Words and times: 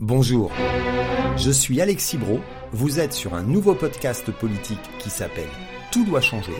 Bonjour, 0.00 0.50
je 1.36 1.50
suis 1.50 1.80
Alexis 1.80 2.18
Bro, 2.18 2.40
vous 2.72 2.98
êtes 2.98 3.12
sur 3.12 3.34
un 3.34 3.42
nouveau 3.42 3.74
podcast 3.74 4.30
politique 4.32 4.80
qui 4.98 5.08
s'appelle 5.08 5.48
Tout 5.92 6.04
doit 6.04 6.20
changer, 6.20 6.52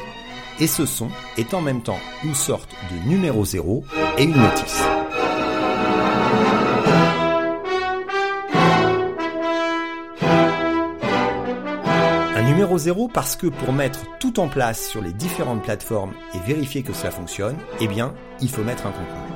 et 0.60 0.68
ce 0.68 0.87
son 0.87 1.08
est 1.36 1.52
en 1.52 1.60
même 1.60 1.83
temps 1.83 1.99
une 2.23 2.34
sorte 2.34 2.70
de 2.92 3.08
numéro 3.08 3.44
zéro 3.44 3.84
et 4.18 4.25
une 4.25 4.36
notice. 4.36 4.83
numéro 12.55 12.79
0 12.79 13.09
parce 13.09 13.37
que 13.37 13.48
pour 13.48 13.73
mettre 13.73 14.05
tout 14.21 14.39
en 14.39 14.48
place 14.48 14.89
sur 14.89 15.03
les 15.03 15.12
différentes 15.12 15.62
plateformes 15.62 16.12
et 16.35 16.39
vérifier 16.46 16.82
que 16.82 16.93
cela 16.93 17.11
fonctionne, 17.11 17.57
eh 17.80 17.89
bien, 17.89 18.14
il 18.41 18.48
faut 18.48 18.62
mettre 18.62 18.87
un 18.87 18.93
contenu. 18.93 19.34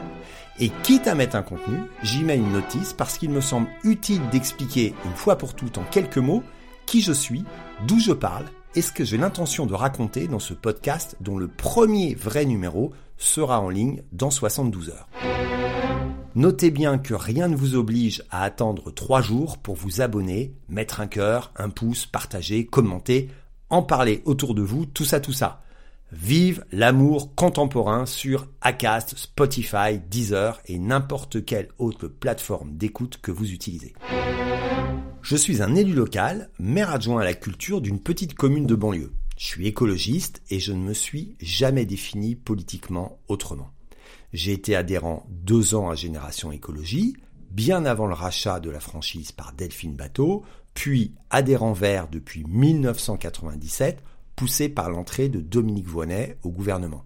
Et 0.60 0.70
quitte 0.82 1.06
à 1.06 1.14
mettre 1.14 1.36
un 1.36 1.42
contenu, 1.42 1.78
j'y 2.02 2.24
mets 2.24 2.36
une 2.36 2.52
notice 2.52 2.92
parce 2.92 3.16
qu'il 3.16 3.30
me 3.30 3.40
semble 3.40 3.68
utile 3.84 4.28
d'expliquer 4.30 4.92
une 5.04 5.14
fois 5.14 5.38
pour 5.38 5.54
toutes 5.54 5.78
en 5.78 5.84
quelques 5.84 6.18
mots 6.18 6.42
qui 6.84 7.00
je 7.00 7.12
suis, 7.12 7.44
d'où 7.86 8.00
je 8.00 8.12
parle 8.12 8.46
et 8.74 8.82
ce 8.82 8.90
que 8.90 9.04
j'ai 9.04 9.18
l'intention 9.18 9.66
de 9.66 9.74
raconter 9.74 10.26
dans 10.26 10.40
ce 10.40 10.54
podcast 10.54 11.16
dont 11.20 11.38
le 11.38 11.46
premier 11.46 12.14
vrai 12.14 12.44
numéro 12.44 12.92
sera 13.16 13.60
en 13.60 13.68
ligne 13.68 14.02
dans 14.10 14.30
72 14.30 14.90
heures. 14.90 15.08
Notez 16.34 16.70
bien 16.70 16.98
que 16.98 17.14
rien 17.14 17.48
ne 17.48 17.56
vous 17.56 17.76
oblige 17.76 18.24
à 18.30 18.42
attendre 18.42 18.90
trois 18.90 19.22
jours 19.22 19.58
pour 19.58 19.76
vous 19.76 20.00
abonner, 20.00 20.54
mettre 20.68 21.00
un 21.00 21.06
cœur, 21.06 21.52
un 21.56 21.68
pouce, 21.68 22.06
partager, 22.06 22.66
commenter, 22.66 23.28
en 23.70 23.82
parler 23.82 24.22
autour 24.24 24.54
de 24.54 24.62
vous, 24.62 24.86
tout 24.86 25.04
ça, 25.04 25.20
tout 25.20 25.32
ça. 25.32 25.62
Vive 26.10 26.64
l'amour 26.72 27.34
contemporain 27.34 28.06
sur 28.06 28.48
Acast, 28.62 29.14
Spotify, 29.18 30.00
Deezer 30.10 30.58
et 30.64 30.78
n'importe 30.78 31.44
quelle 31.44 31.68
autre 31.78 32.08
plateforme 32.08 32.78
d'écoute 32.78 33.18
que 33.20 33.30
vous 33.30 33.52
utilisez. 33.52 33.92
Je 35.20 35.36
suis 35.36 35.60
un 35.60 35.74
élu 35.74 35.92
local, 35.92 36.48
maire 36.58 36.90
adjoint 36.90 37.20
à 37.20 37.24
la 37.24 37.34
culture 37.34 37.82
d'une 37.82 38.00
petite 38.00 38.32
commune 38.32 38.64
de 38.64 38.74
banlieue. 38.74 39.12
Je 39.36 39.44
suis 39.44 39.66
écologiste 39.66 40.40
et 40.48 40.60
je 40.60 40.72
ne 40.72 40.82
me 40.82 40.94
suis 40.94 41.36
jamais 41.40 41.84
défini 41.84 42.34
politiquement 42.34 43.18
autrement. 43.28 43.70
J'ai 44.32 44.52
été 44.52 44.74
adhérent 44.74 45.26
deux 45.28 45.74
ans 45.74 45.90
à 45.90 45.94
Génération 45.94 46.50
Écologie, 46.52 47.16
bien 47.50 47.84
avant 47.84 48.06
le 48.06 48.14
rachat 48.14 48.60
de 48.60 48.70
la 48.70 48.80
franchise 48.80 49.32
par 49.32 49.52
Delphine 49.52 49.94
Bateau, 49.94 50.42
puis 50.72 51.12
adhérent 51.28 51.74
vert 51.74 52.08
depuis 52.08 52.44
1997, 52.44 54.02
poussé 54.38 54.68
par 54.68 54.88
l'entrée 54.88 55.28
de 55.28 55.40
Dominique 55.40 55.88
Voynet 55.88 56.38
au 56.44 56.50
gouvernement. 56.50 57.04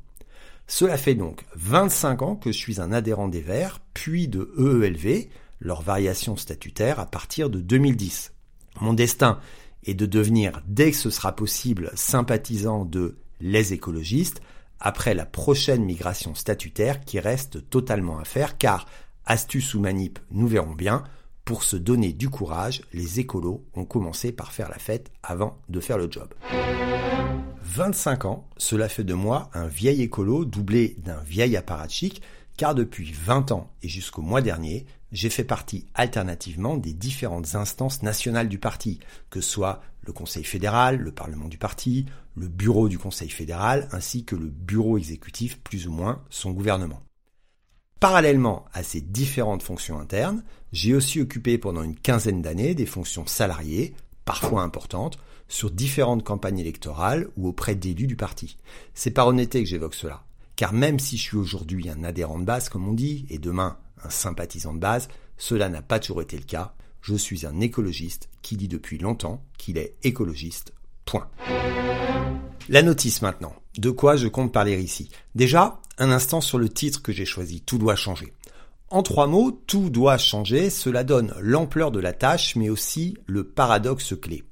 Cela 0.66 0.98
fait 0.98 1.14
donc 1.14 1.46
25 1.56 2.20
ans 2.20 2.36
que 2.36 2.52
je 2.52 2.58
suis 2.58 2.78
un 2.78 2.92
adhérent 2.92 3.26
des 3.26 3.40
Verts, 3.40 3.80
puis 3.94 4.28
de 4.28 4.52
EELV, 4.58 5.28
leur 5.58 5.80
variation 5.80 6.36
statutaire 6.36 7.00
à 7.00 7.06
partir 7.06 7.48
de 7.48 7.62
2010. 7.62 8.34
Mon 8.82 8.92
destin 8.92 9.40
est 9.84 9.94
de 9.94 10.04
devenir, 10.04 10.62
dès 10.66 10.90
que 10.90 10.96
ce 10.98 11.08
sera 11.08 11.34
possible, 11.34 11.90
sympathisant 11.94 12.84
de 12.84 13.16
les 13.40 13.72
écologistes, 13.72 14.42
après 14.78 15.14
la 15.14 15.24
prochaine 15.24 15.84
migration 15.84 16.34
statutaire 16.34 17.00
qui 17.00 17.18
reste 17.18 17.70
totalement 17.70 18.18
à 18.18 18.24
faire 18.24 18.58
car, 18.58 18.86
astuce 19.24 19.72
ou 19.72 19.80
manip, 19.80 20.18
nous 20.30 20.48
verrons 20.48 20.74
bien, 20.74 21.02
pour 21.46 21.62
se 21.62 21.76
donner 21.76 22.12
du 22.12 22.28
courage, 22.28 22.82
les 22.92 23.20
écolos 23.20 23.64
ont 23.74 23.86
commencé 23.86 24.32
par 24.32 24.52
faire 24.52 24.68
la 24.68 24.78
fête 24.78 25.10
avant 25.22 25.58
de 25.70 25.80
faire 25.80 25.96
le 25.96 26.10
job. 26.10 26.28
25 27.74 28.26
ans, 28.26 28.46
cela 28.58 28.86
fait 28.86 29.02
de 29.02 29.14
moi 29.14 29.48
un 29.54 29.66
vieil 29.66 30.02
écolo 30.02 30.44
doublé 30.44 30.96
d'un 30.98 31.22
vieil 31.22 31.56
apparatchik, 31.56 32.20
car 32.58 32.74
depuis 32.74 33.10
20 33.12 33.50
ans 33.50 33.72
et 33.82 33.88
jusqu'au 33.88 34.20
mois 34.20 34.42
dernier, 34.42 34.84
j'ai 35.10 35.30
fait 35.30 35.44
partie 35.44 35.86
alternativement 35.94 36.76
des 36.76 36.92
différentes 36.92 37.54
instances 37.54 38.02
nationales 38.02 38.50
du 38.50 38.58
parti, 38.58 39.00
que 39.30 39.40
ce 39.40 39.48
soit 39.48 39.80
le 40.02 40.12
Conseil 40.12 40.44
fédéral, 40.44 40.98
le 40.98 41.12
Parlement 41.12 41.48
du 41.48 41.56
parti, 41.56 42.04
le 42.36 42.46
bureau 42.46 42.90
du 42.90 42.98
Conseil 42.98 43.30
fédéral, 43.30 43.88
ainsi 43.92 44.26
que 44.26 44.36
le 44.36 44.48
bureau 44.50 44.98
exécutif, 44.98 45.58
plus 45.60 45.88
ou 45.88 45.92
moins 45.92 46.22
son 46.28 46.50
gouvernement. 46.50 47.00
Parallèlement 48.00 48.66
à 48.74 48.82
ces 48.82 49.00
différentes 49.00 49.62
fonctions 49.62 49.98
internes, 49.98 50.44
j'ai 50.72 50.94
aussi 50.94 51.22
occupé 51.22 51.56
pendant 51.56 51.82
une 51.82 51.96
quinzaine 51.96 52.42
d'années 52.42 52.74
des 52.74 52.84
fonctions 52.84 53.26
salariées, 53.26 53.94
parfois 54.26 54.62
importantes, 54.62 55.18
sur 55.52 55.70
différentes 55.70 56.24
campagnes 56.24 56.60
électorales 56.60 57.28
ou 57.36 57.46
auprès 57.46 57.74
d'élus 57.74 58.06
du 58.06 58.16
parti. 58.16 58.56
C'est 58.94 59.10
par 59.10 59.26
honnêteté 59.26 59.62
que 59.62 59.68
j'évoque 59.68 59.94
cela. 59.94 60.24
Car 60.56 60.72
même 60.72 60.98
si 60.98 61.18
je 61.18 61.22
suis 61.22 61.36
aujourd'hui 61.36 61.90
un 61.90 62.04
adhérent 62.04 62.38
de 62.38 62.44
base, 62.44 62.70
comme 62.70 62.88
on 62.88 62.94
dit, 62.94 63.26
et 63.28 63.38
demain 63.38 63.76
un 64.02 64.08
sympathisant 64.08 64.72
de 64.72 64.78
base, 64.78 65.08
cela 65.36 65.68
n'a 65.68 65.82
pas 65.82 66.00
toujours 66.00 66.22
été 66.22 66.38
le 66.38 66.44
cas. 66.44 66.74
Je 67.02 67.14
suis 67.14 67.44
un 67.44 67.60
écologiste 67.60 68.30
qui 68.40 68.56
dit 68.56 68.66
depuis 68.66 68.96
longtemps 68.96 69.44
qu'il 69.58 69.76
est 69.76 69.94
écologiste. 70.04 70.72
Point. 71.04 71.28
La 72.70 72.82
notice 72.82 73.20
maintenant. 73.20 73.54
De 73.76 73.90
quoi 73.90 74.16
je 74.16 74.28
compte 74.28 74.52
parler 74.52 74.80
ici? 74.80 75.10
Déjà, 75.34 75.80
un 75.98 76.10
instant 76.10 76.40
sur 76.40 76.58
le 76.58 76.70
titre 76.70 77.02
que 77.02 77.12
j'ai 77.12 77.26
choisi. 77.26 77.60
Tout 77.60 77.76
doit 77.76 77.96
changer. 77.96 78.32
En 78.88 79.02
trois 79.02 79.26
mots, 79.26 79.50
tout 79.66 79.90
doit 79.90 80.16
changer. 80.16 80.70
Cela 80.70 81.04
donne 81.04 81.34
l'ampleur 81.40 81.90
de 81.90 82.00
la 82.00 82.14
tâche, 82.14 82.56
mais 82.56 82.70
aussi 82.70 83.18
le 83.26 83.44
paradoxe 83.44 84.14
clé. 84.18 84.44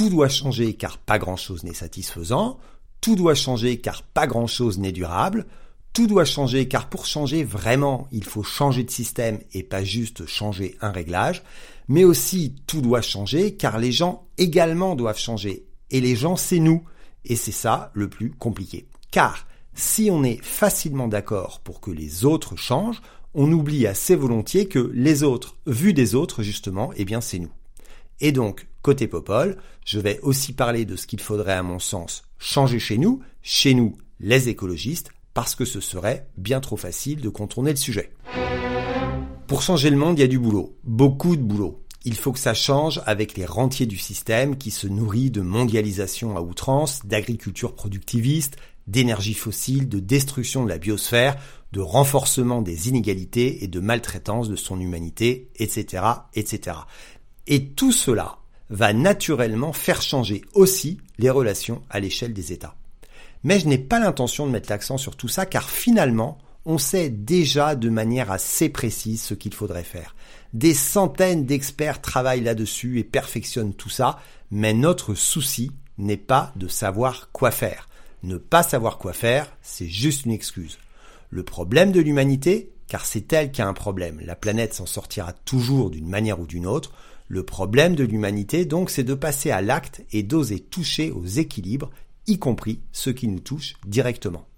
Tout 0.00 0.08
doit 0.08 0.30
changer 0.30 0.72
car 0.72 0.96
pas 0.96 1.18
grand-chose 1.18 1.62
n'est 1.62 1.74
satisfaisant. 1.74 2.58
Tout 3.02 3.16
doit 3.16 3.34
changer 3.34 3.82
car 3.82 4.02
pas 4.02 4.26
grand-chose 4.26 4.78
n'est 4.78 4.92
durable. 4.92 5.44
Tout 5.92 6.06
doit 6.06 6.24
changer 6.24 6.68
car 6.68 6.88
pour 6.88 7.04
changer 7.04 7.44
vraiment, 7.44 8.08
il 8.10 8.24
faut 8.24 8.42
changer 8.42 8.82
de 8.82 8.90
système 8.90 9.40
et 9.52 9.62
pas 9.62 9.84
juste 9.84 10.24
changer 10.24 10.78
un 10.80 10.90
réglage. 10.90 11.42
Mais 11.88 12.04
aussi 12.04 12.54
tout 12.66 12.80
doit 12.80 13.02
changer 13.02 13.56
car 13.56 13.78
les 13.78 13.92
gens 13.92 14.26
également 14.38 14.96
doivent 14.96 15.18
changer. 15.18 15.66
Et 15.90 16.00
les 16.00 16.16
gens, 16.16 16.36
c'est 16.36 16.60
nous. 16.60 16.82
Et 17.26 17.36
c'est 17.36 17.52
ça 17.52 17.90
le 17.92 18.08
plus 18.08 18.30
compliqué. 18.30 18.86
Car 19.10 19.46
si 19.74 20.08
on 20.10 20.24
est 20.24 20.42
facilement 20.42 21.08
d'accord 21.08 21.60
pour 21.60 21.82
que 21.82 21.90
les 21.90 22.24
autres 22.24 22.56
changent, 22.56 23.02
on 23.34 23.52
oublie 23.52 23.86
assez 23.86 24.16
volontiers 24.16 24.66
que 24.66 24.90
les 24.94 25.24
autres, 25.24 25.56
vus 25.66 25.92
des 25.92 26.14
autres 26.14 26.42
justement, 26.42 26.90
eh 26.96 27.04
bien 27.04 27.20
c'est 27.20 27.38
nous. 27.38 27.52
Et 28.20 28.32
donc, 28.32 28.66
côté 28.82 29.06
Popol, 29.06 29.56
je 29.84 29.98
vais 29.98 30.20
aussi 30.20 30.52
parler 30.52 30.84
de 30.84 30.96
ce 30.96 31.06
qu'il 31.06 31.20
faudrait 31.20 31.54
à 31.54 31.62
mon 31.62 31.78
sens 31.78 32.22
changer 32.38 32.78
chez 32.78 32.98
nous, 32.98 33.20
chez 33.42 33.74
nous 33.74 33.96
les 34.20 34.48
écologistes, 34.48 35.10
parce 35.34 35.54
que 35.54 35.64
ce 35.64 35.80
serait 35.80 36.26
bien 36.36 36.60
trop 36.60 36.76
facile 36.76 37.20
de 37.20 37.28
contourner 37.28 37.70
le 37.70 37.76
sujet. 37.76 38.12
Pour 39.46 39.62
changer 39.62 39.90
le 39.90 39.96
monde, 39.96 40.18
il 40.18 40.22
y 40.22 40.24
a 40.24 40.28
du 40.28 40.38
boulot, 40.38 40.76
beaucoup 40.84 41.36
de 41.36 41.42
boulot. 41.42 41.82
Il 42.04 42.14
faut 42.14 42.32
que 42.32 42.38
ça 42.38 42.54
change 42.54 43.00
avec 43.04 43.36
les 43.36 43.44
rentiers 43.44 43.86
du 43.86 43.98
système 43.98 44.56
qui 44.56 44.70
se 44.70 44.86
nourrit 44.86 45.30
de 45.30 45.42
mondialisation 45.42 46.36
à 46.36 46.40
outrance, 46.40 47.04
d'agriculture 47.04 47.74
productiviste, 47.74 48.56
d'énergie 48.86 49.34
fossile, 49.34 49.88
de 49.88 50.00
destruction 50.00 50.64
de 50.64 50.68
la 50.68 50.78
biosphère, 50.78 51.36
de 51.72 51.80
renforcement 51.80 52.62
des 52.62 52.88
inégalités 52.88 53.62
et 53.62 53.68
de 53.68 53.80
maltraitance 53.80 54.48
de 54.48 54.56
son 54.56 54.80
humanité, 54.80 55.50
etc., 55.56 56.04
etc. 56.34 56.78
Et 57.50 57.66
tout 57.66 57.90
cela 57.90 58.38
va 58.70 58.92
naturellement 58.92 59.72
faire 59.72 60.02
changer 60.02 60.42
aussi 60.54 60.98
les 61.18 61.30
relations 61.30 61.82
à 61.90 61.98
l'échelle 61.98 62.32
des 62.32 62.52
États. 62.52 62.76
Mais 63.42 63.58
je 63.58 63.66
n'ai 63.66 63.76
pas 63.76 63.98
l'intention 63.98 64.46
de 64.46 64.52
mettre 64.52 64.70
l'accent 64.70 64.98
sur 64.98 65.16
tout 65.16 65.26
ça 65.26 65.46
car 65.46 65.68
finalement, 65.68 66.38
on 66.64 66.78
sait 66.78 67.10
déjà 67.10 67.74
de 67.74 67.90
manière 67.90 68.30
assez 68.30 68.68
précise 68.68 69.20
ce 69.20 69.34
qu'il 69.34 69.52
faudrait 69.52 69.82
faire. 69.82 70.14
Des 70.52 70.74
centaines 70.74 71.44
d'experts 71.44 72.00
travaillent 72.00 72.42
là-dessus 72.42 73.00
et 73.00 73.04
perfectionnent 73.04 73.74
tout 73.74 73.88
ça, 73.88 74.20
mais 74.52 74.72
notre 74.72 75.14
souci 75.14 75.72
n'est 75.98 76.16
pas 76.16 76.52
de 76.54 76.68
savoir 76.68 77.30
quoi 77.32 77.50
faire. 77.50 77.88
Ne 78.22 78.36
pas 78.36 78.62
savoir 78.62 78.98
quoi 78.98 79.12
faire, 79.12 79.50
c'est 79.60 79.88
juste 79.88 80.24
une 80.24 80.32
excuse. 80.32 80.78
Le 81.30 81.42
problème 81.42 81.90
de 81.90 82.00
l'humanité, 82.00 82.70
car 82.86 83.04
c'est 83.04 83.32
elle 83.32 83.50
qui 83.50 83.60
a 83.60 83.66
un 83.66 83.74
problème, 83.74 84.20
la 84.24 84.36
planète 84.36 84.74
s'en 84.74 84.86
sortira 84.86 85.32
toujours 85.32 85.90
d'une 85.90 86.08
manière 86.08 86.38
ou 86.38 86.46
d'une 86.46 86.66
autre, 86.66 86.92
le 87.30 87.44
problème 87.44 87.94
de 87.94 88.02
l'humanité 88.02 88.64
donc 88.64 88.90
c'est 88.90 89.04
de 89.04 89.14
passer 89.14 89.52
à 89.52 89.62
l'acte 89.62 90.02
et 90.10 90.24
d'oser 90.24 90.58
toucher 90.58 91.12
aux 91.12 91.24
équilibres 91.24 91.90
y 92.26 92.40
compris 92.40 92.80
ceux 92.90 93.12
qui 93.12 93.28
nous 93.28 93.38
touchent 93.38 93.76
directement. 93.86 94.48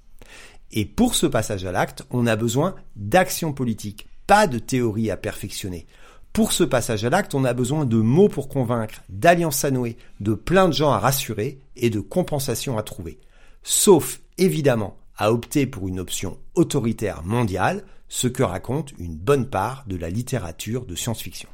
Et 0.71 0.87
pour 0.87 1.15
ce 1.15 1.27
passage 1.27 1.67
à 1.67 1.73
l'acte, 1.73 2.03
on 2.11 2.27
a 2.27 2.35
besoin 2.35 2.75
d'action 2.97 3.53
politique, 3.53 4.09
pas 4.27 4.47
de 4.47 4.59
théorie 4.59 5.11
à 5.11 5.19
perfectionner. 5.19 5.87
Pour 6.33 6.53
ce 6.53 6.65
passage 6.65 7.05
à 7.05 7.11
l'acte, 7.11 7.35
on 7.35 7.45
a 7.45 7.53
besoin 7.53 7.85
de 7.85 7.99
mots 7.99 8.31
pour 8.31 8.49
convaincre, 8.49 9.03
d'alliances 9.11 9.67
à 9.67 9.71
nouer, 9.71 9.99
de 10.21 10.33
plein 10.33 10.67
de 10.67 10.73
gens 10.73 10.93
à 10.93 10.99
rassurer 10.99 11.61
et 11.77 11.91
de 11.91 12.01
compensations 12.01 12.79
à 12.79 12.83
trouver. 12.83 13.19
Sauf, 13.63 14.23
évidemment, 14.39 14.97
à 15.19 15.31
opter 15.31 15.67
pour 15.67 15.89
une 15.89 16.01
option 16.01 16.39
autoritaire 16.55 17.23
mondiale, 17.23 17.85
ce 18.09 18.29
que 18.29 18.43
raconte 18.43 18.93
une 18.99 19.17
bonne 19.17 19.47
part 19.47 19.85
de 19.89 19.97
la 19.97 20.09
littérature 20.09 20.87
de 20.87 20.95
science-fiction. 20.95 21.51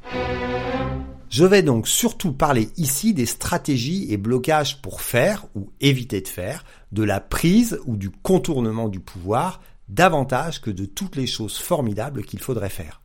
Je 1.29 1.45
vais 1.45 1.61
donc 1.61 1.87
surtout 1.87 2.33
parler 2.33 2.69
ici 2.75 3.13
des 3.13 3.27
stratégies 3.27 4.11
et 4.11 4.17
blocages 4.17 4.81
pour 4.81 5.01
faire 5.01 5.45
ou 5.53 5.71
éviter 5.79 6.21
de 6.21 6.27
faire, 6.27 6.65
de 6.91 7.03
la 7.03 7.19
prise 7.19 7.79
ou 7.85 7.97
du 7.97 8.09
contournement 8.09 8.89
du 8.89 8.99
pouvoir, 8.99 9.61
davantage 9.89 10.59
que 10.59 10.71
de 10.71 10.85
toutes 10.85 11.15
les 11.15 11.27
choses 11.27 11.57
formidables 11.57 12.23
qu'il 12.23 12.39
faudrait 12.39 12.69
faire. 12.69 13.01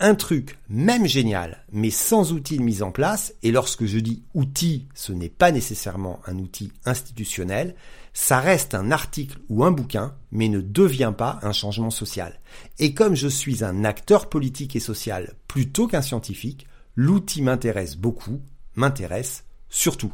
un 0.00 0.14
truc, 0.16 0.58
même 0.68 1.06
génial, 1.06 1.64
mais 1.70 1.90
sans 1.90 2.32
outil 2.32 2.56
de 2.56 2.62
mise 2.62 2.82
en 2.82 2.90
place, 2.90 3.34
et 3.44 3.52
lorsque 3.52 3.84
je 3.84 3.98
dis 3.98 4.24
outil, 4.34 4.88
ce 4.94 5.12
n'est 5.12 5.28
pas 5.28 5.52
nécessairement 5.52 6.20
un 6.26 6.38
outil 6.38 6.72
institutionnel, 6.86 7.76
ça 8.12 8.40
reste 8.40 8.74
un 8.74 8.90
article 8.90 9.38
ou 9.48 9.62
un 9.62 9.70
bouquin, 9.70 10.14
mais 10.32 10.48
ne 10.48 10.60
devient 10.60 11.12
pas 11.16 11.38
un 11.42 11.52
changement 11.52 11.90
social. 11.90 12.40
Et 12.80 12.94
comme 12.94 13.14
je 13.14 13.28
suis 13.28 13.62
un 13.62 13.84
acteur 13.84 14.28
politique 14.28 14.74
et 14.74 14.80
social 14.80 15.34
plutôt 15.46 15.86
qu'un 15.86 16.02
scientifique, 16.02 16.66
l'outil 16.96 17.42
m'intéresse 17.42 17.96
beaucoup, 17.96 18.40
m'intéresse 18.74 19.44
surtout. 19.68 20.12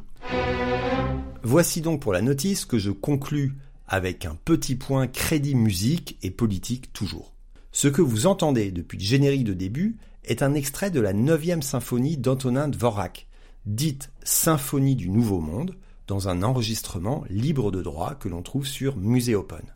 Voici 1.42 1.80
donc 1.80 2.00
pour 2.00 2.12
la 2.12 2.22
notice 2.22 2.64
que 2.64 2.78
je 2.78 2.90
conclus 2.90 3.54
avec 3.86 4.26
un 4.26 4.36
petit 4.44 4.74
point 4.74 5.06
crédit 5.06 5.54
musique 5.54 6.18
et 6.22 6.30
politique 6.30 6.92
toujours. 6.92 7.32
Ce 7.72 7.88
que 7.88 8.02
vous 8.02 8.26
entendez 8.26 8.70
depuis 8.70 8.98
le 8.98 9.04
générique 9.04 9.44
de 9.44 9.54
début 9.54 9.96
est 10.24 10.42
un 10.42 10.54
extrait 10.54 10.90
de 10.90 11.00
la 11.00 11.12
9 11.12 11.60
symphonie 11.62 12.16
d'Antonin 12.16 12.68
Dvorak, 12.68 13.28
dite 13.66 14.10
Symphonie 14.24 14.96
du 14.96 15.08
Nouveau 15.10 15.40
Monde, 15.40 15.74
dans 16.06 16.28
un 16.28 16.42
enregistrement 16.42 17.24
libre 17.28 17.70
de 17.70 17.82
droit 17.82 18.14
que 18.14 18.28
l'on 18.28 18.42
trouve 18.42 18.66
sur 18.66 18.96
Musée 18.96 19.34
Open. 19.34 19.74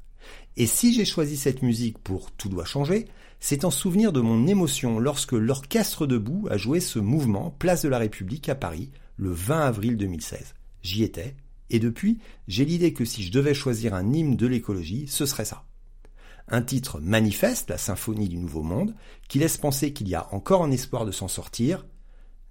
Et 0.57 0.67
si 0.67 0.93
j'ai 0.93 1.05
choisi 1.05 1.37
cette 1.37 1.63
musique 1.63 1.99
pour 1.99 2.31
Tout 2.33 2.49
doit 2.49 2.65
changer, 2.65 3.07
c'est 3.45 3.65
en 3.65 3.73
souvenir 3.73 4.13
de 4.13 4.21
mon 4.21 4.47
émotion 4.47 5.01
lorsque 5.01 5.33
l'Orchestre 5.33 6.07
debout 6.07 6.47
a 6.49 6.57
joué 6.57 6.79
ce 6.79 7.01
mouvement 7.01 7.51
Place 7.59 7.83
de 7.83 7.89
la 7.89 7.99
République 7.99 8.49
à 8.49 8.55
Paris 8.55 8.93
le 9.17 9.33
20 9.33 9.61
avril 9.63 9.97
2016. 9.97 10.55
J'y 10.81 11.03
étais, 11.03 11.35
et 11.69 11.81
depuis, 11.81 12.21
j'ai 12.47 12.65
l'idée 12.65 12.93
que 12.93 13.05
si 13.05 13.25
je 13.25 13.33
devais 13.33 13.53
choisir 13.53 13.95
un 13.95 14.13
hymne 14.13 14.37
de 14.37 14.47
l'écologie, 14.47 15.09
ce 15.09 15.27
serait 15.27 15.45
ça 15.45 15.65
un 16.49 16.63
titre 16.63 17.01
manifeste, 17.01 17.71
la 17.71 17.79
symphonie 17.79 18.29
du 18.29 18.37
Nouveau 18.37 18.63
Monde, 18.63 18.95
qui 19.29 19.39
laisse 19.39 19.57
penser 19.57 19.93
qu'il 19.93 20.09
y 20.09 20.15
a 20.15 20.33
encore 20.35 20.63
un 20.63 20.71
espoir 20.71 21.05
de 21.07 21.13
s'en 21.13 21.29
sortir, 21.29 21.87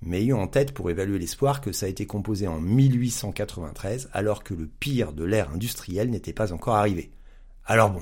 mais 0.01 0.21
ayons 0.21 0.41
en 0.41 0.47
tête 0.47 0.73
pour 0.73 0.89
évaluer 0.89 1.19
l'espoir 1.19 1.61
que 1.61 1.71
ça 1.71 1.85
a 1.85 1.89
été 1.89 2.05
composé 2.05 2.47
en 2.47 2.59
1893 2.59 4.09
alors 4.13 4.43
que 4.43 4.53
le 4.53 4.67
pire 4.67 5.13
de 5.13 5.23
l'ère 5.23 5.51
industrielle 5.51 6.09
n'était 6.09 6.33
pas 6.33 6.51
encore 6.51 6.75
arrivé. 6.75 7.11
Alors 7.65 7.91
bon. 7.91 8.01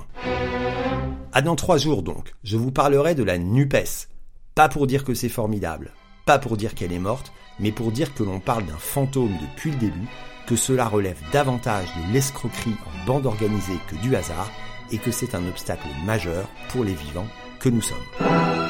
À 1.32 1.42
dans 1.42 1.54
trois 1.54 1.78
jours 1.78 2.02
donc, 2.02 2.34
je 2.42 2.56
vous 2.56 2.72
parlerai 2.72 3.14
de 3.14 3.22
la 3.22 3.38
NUPES. 3.38 4.08
Pas 4.56 4.68
pour 4.68 4.88
dire 4.88 5.04
que 5.04 5.14
c'est 5.14 5.28
formidable, 5.28 5.92
pas 6.26 6.40
pour 6.40 6.56
dire 6.56 6.74
qu'elle 6.74 6.92
est 6.92 6.98
morte, 6.98 7.32
mais 7.60 7.70
pour 7.70 7.92
dire 7.92 8.14
que 8.14 8.24
l'on 8.24 8.40
parle 8.40 8.66
d'un 8.66 8.78
fantôme 8.78 9.36
depuis 9.40 9.70
le 9.70 9.76
début, 9.76 10.08
que 10.48 10.56
cela 10.56 10.88
relève 10.88 11.20
davantage 11.32 11.86
de 11.86 12.12
l'escroquerie 12.12 12.74
en 12.84 13.06
bande 13.06 13.26
organisée 13.26 13.78
que 13.86 13.94
du 13.96 14.16
hasard, 14.16 14.50
et 14.90 14.98
que 14.98 15.12
c'est 15.12 15.36
un 15.36 15.46
obstacle 15.46 15.86
majeur 16.04 16.48
pour 16.70 16.82
les 16.82 16.94
vivants 16.94 17.28
que 17.60 17.68
nous 17.68 17.82
sommes. 17.82 18.69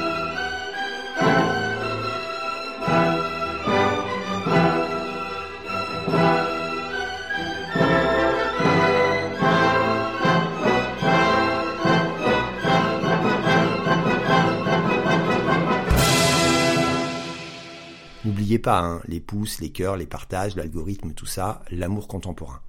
N'oubliez 18.51 18.63
pas, 18.63 18.81
hein, 18.81 19.01
les 19.07 19.21
pouces, 19.21 19.61
les 19.61 19.71
cœurs, 19.71 19.95
les 19.95 20.05
partages, 20.05 20.57
l'algorithme, 20.57 21.13
tout 21.13 21.25
ça, 21.25 21.63
l'amour 21.71 22.09
contemporain. 22.09 22.59